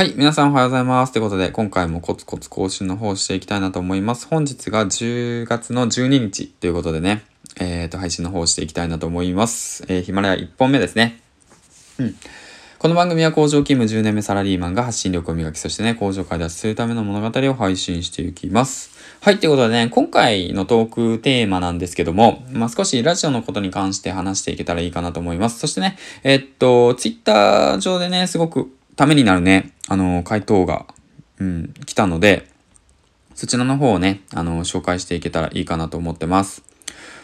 [0.00, 0.14] はい。
[0.16, 1.12] 皆さんおはようございます。
[1.12, 4.26] ということで、今回もコツコツ更新の方していきたいなと思います。
[4.28, 7.22] 本日が10月の12日ということでね、
[7.60, 9.84] えっ、ー、と、配信の方していきたいなと思います。
[9.88, 11.20] えー、ヒマラヤ1本目ですね。
[11.98, 12.14] うん。
[12.78, 18.92] この番組は工場勤務10年目サラリーマンが発信力を磨き、そしてね、工場開脱するための物語を配信していきます。
[19.20, 25.58] はい、ということでね、今回のトークテーマなんですけども、まあ、少しラジオのことに関して話していけたらいいかなと思います。
[25.58, 30.86] そしてね、えっと、ツイッター上でね、すごくためになるね、あの、回答が、
[31.40, 32.48] うん、来たので、
[33.34, 36.62] そちらの方をね、あの、紹介していけたらいいかなと思ってます。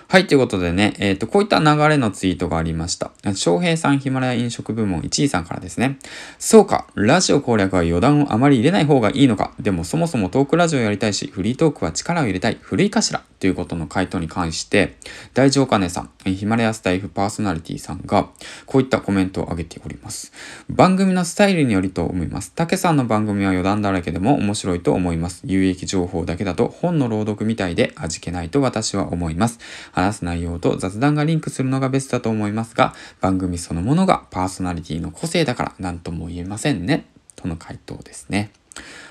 [0.08, 3.12] はい、ということでね、えっ、ー、と、こういった流れのツイートがありました。
[3.34, 5.98] 翔平さんヒマラヤ飲食部門1位さんからですね。
[6.40, 9.52] そうか、ラジオ攻略は余談をあまり入れない方がいいのか。
[9.60, 12.58] でもそもそもトークラジオやりたいし、フリートークは力を入れたい。
[12.60, 14.96] 古いかしらということの回答に関して、
[15.32, 18.28] 大丈金さん、ヒマラヤスタイフパーソナリティさんが、
[18.66, 20.32] こういったコメントを上げております。
[20.68, 22.50] 番組のスタイルによりと思います。
[22.56, 25.42] 竹さんの番組は余談だらけでも面白いと思います。
[25.44, 29.60] 有益情報だけだと本の朗読みたいで味気ないと私は思います。
[29.92, 37.06] 話す内容と雑談がリンクするのがベストだと思いますが、番組そのものがパーソナリティの個性だから何とも言えませんね。
[37.36, 38.50] との回答ですね。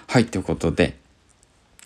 [0.08, 1.05] はい、ということで、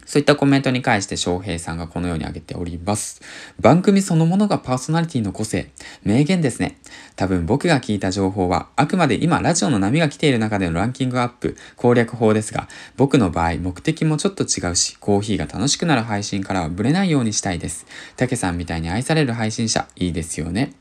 [0.09, 3.21] そういったコメントに関して翔平さんがこのように挙げております。
[3.59, 5.69] 番組そのものがパーソナリティの個性。
[6.03, 6.79] 名言ですね。
[7.15, 17.85] 多分僕が聞いた情報は、あくまで今ラジオの波が来ている中でのランキングアップ、攻略法ですが、僕の場合目的もちょっと違うし、コーヒーが楽しくなる配信からはブレないようにしたいです。
[18.15, 20.73] たけさんみたいに愛される配信者、いいですよね。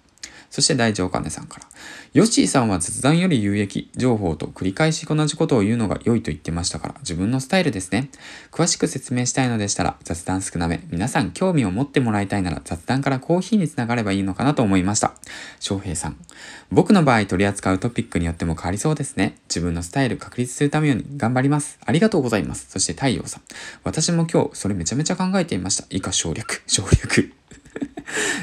[0.51, 1.67] そして大丈金さんから。
[2.15, 8.09] ヨッシーさんは雑談より有益情報と繰り返し同じことを言うのが良いと言ってましたから、自分のスタイルですね。
[8.51, 10.81] 詳しく説明したいのでしたら、雑談少なめ。
[10.91, 15.15] 皆さん興味を持ってもらいたいなら、雑談からコーヒーにつながればいいのかなと思いました。
[15.61, 16.17] 翔平さん。
[16.71, 19.37] 僕の場合取り扱うトピックによっても変わりそうですね。
[19.49, 21.79] 自分のスタイル確立するために頑張ります。
[21.85, 22.67] ありがとうございます。
[22.71, 23.43] そして太陽さん。
[23.85, 25.85] 私も今日、それめちゃめちゃ考えていました。
[25.91, 26.63] 以下省略。
[26.67, 27.33] 省略。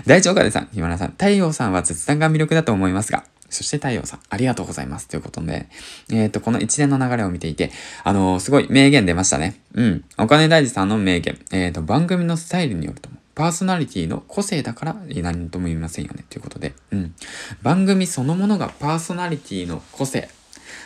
[0.06, 5.08] 大長金さん、今村さん、太陽さんは雑談が魅力だと思いますが、そして太陽さん、ありがとうございます。
[5.08, 5.68] ということで、
[6.12, 7.72] えっ、ー、と、この一連の流れを見ていて、
[8.04, 9.60] あのー、すごい名言出ましたね。
[9.74, 10.06] うん。
[10.18, 11.38] お金大事さんの名言。
[11.52, 16.24] えっ、ー、と、番組のスタイルによるとパーソナリティの個性だから何とも言いませんよね。
[16.30, 17.14] ということで、うん。
[17.62, 20.30] 番組そのものがパーソナリティの個性。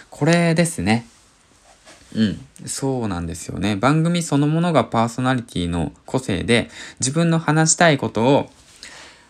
[0.10, 1.06] これですね。
[2.16, 2.40] うん。
[2.66, 3.76] そうなんですよね。
[3.76, 8.50] 番組そのものがパーソナリティの個性で、自分の話したいことを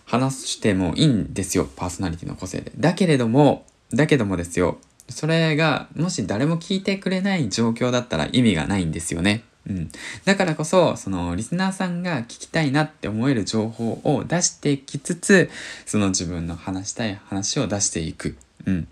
[0.09, 1.69] 話してもいいんですよ。
[1.75, 2.71] パーソナリティの個性で。
[2.77, 4.79] だけれども、だけどもですよ。
[5.07, 9.43] それが、もし誰も聞いてくれない状況だったら意味がないんですよね。
[9.67, 9.89] うん。
[10.25, 15.51] だからこそ、その、リスナーさんが聞きたいなって思える情報を出してきつつ、
[15.85, 18.35] その自分の話したい話を出していく。
[18.65, 18.87] うん。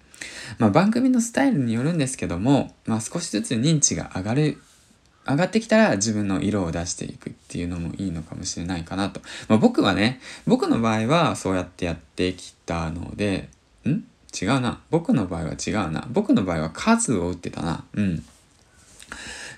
[0.60, 4.62] まあ、番組のスタイルによるんですけども、まあ、少しずつ認知が上がる
[5.28, 9.22] 上がってきたら自分の色を出していくっていうのもいいのかもしれないかなと。
[9.48, 13.50] まあ、僕はね、僕の場合はそうやってやってきたので、
[13.86, 14.04] ん？
[14.40, 14.82] 違うな。
[14.90, 16.08] 僕の場合は違うな。
[16.12, 17.84] 僕の場合は数を打ってたな。
[17.94, 18.24] うん。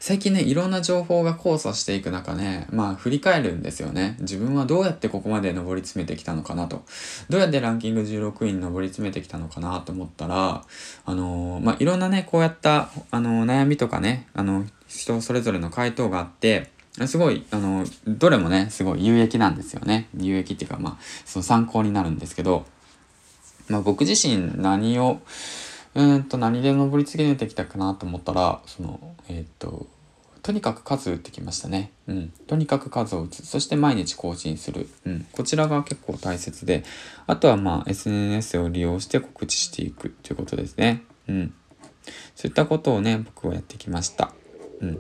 [0.02, 4.16] 最近ね、いろんな情報が交差していく中ね、まあ振り返るんですよね。
[4.22, 6.86] 自分はどうやってここまで上り詰めてきたのかなと。
[7.28, 10.64] どうやってランキング16位に上り詰めてきたのかなと思ったら、
[11.06, 16.72] あのー、まあいろんなね、こうやった、あのー、悩みとかね、あの、人それぞれの回答があって、
[17.08, 20.10] すごい、あの、どれもね、すごい有益なんですよね。
[20.18, 22.66] 有益っていうか、まあ、その参考になるんですけど、
[23.70, 25.22] まあ僕自身何を、
[25.96, 29.88] うんと何で登り続けてきたかなと思ったら、その、えっ、と、
[30.42, 31.92] とにかく数打ってきましたね。
[32.08, 32.30] うん。
[32.48, 33.46] とにかく数を打つ。
[33.46, 34.90] そして毎日更新する。
[35.06, 35.28] うん。
[35.32, 36.84] こちらが結構大切で、
[37.28, 41.04] あとはまあ SNS を利用して告知していくっていうことですね。
[41.28, 41.54] うん。
[42.36, 44.34] そういったことをね、僕はやってきました。
[44.82, 45.00] うん。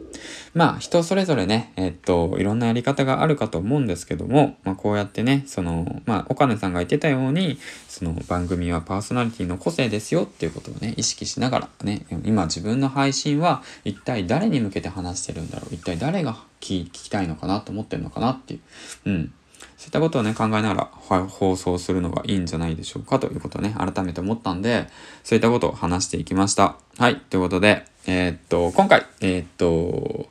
[0.53, 18.58] まあ、人それぞれね、えっと、いろんなやり方があるかと思うんですけども、まあ、こうやってね、その、まあ、岡根さんが言ってたように、その番組はパーソナリティの個性ですよっていうことをね、意識しながらね、今自分の配信は一体誰に向けて話してるんだろう一体誰が聞きたいのかなと思ってるのかなってい
[19.05, 19.09] う。
[19.09, 19.34] うん。
[19.78, 24.87] そういったことをね、考えながら放送するのがいいんじゃないでしょうかということをね、改めて思ったんで、
[25.23, 26.75] そういったことを話していきました。
[26.97, 27.16] はい。
[27.16, 30.29] ということで、えー、っと、今回、えー、っと、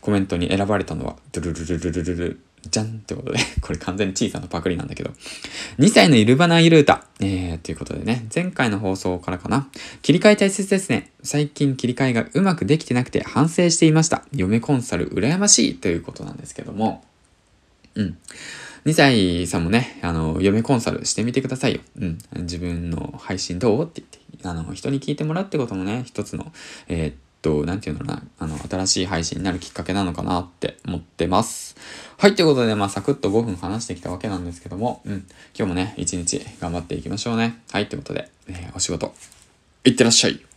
[0.00, 5.10] コメントに選ばれたのは、ドゥルルルルルルル、じゃんってことで、 これ完全に小さなパクリなんだけど、
[5.78, 9.68] 2歳のイルバナイルータ、えー、ということでね、前回の放送からかな、
[10.02, 11.10] 切り替え大切ですね。
[11.22, 14.24] 最近切り替えがうまくできてなくて反省していました。
[14.34, 17.02] 嫁コンサル羨ましいということなんですけども、
[17.94, 18.18] うん。
[18.86, 21.80] 2歳さんもね、あの、嫁コンサルしてみてくださいよ。
[21.98, 22.18] うん。
[22.40, 23.84] 自分の配信どう？
[23.84, 26.52] って言って、あの、人に聞いてもらうってこともね、一つの、
[26.88, 31.76] えー、っと、なんていうのかな、あの、新しい配信になるきっかけなのかなって思ってます。
[32.18, 35.26] はい、ということで、まあ、サクッと5分話してきたわけなんですけども、うん、
[35.56, 37.60] 今日もね、一日頑張っていきましょうね。
[37.72, 39.14] はい、ということで、えー、お仕事、
[39.84, 40.49] いってらっしゃい。